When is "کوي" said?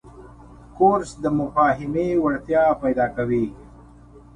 3.15-3.45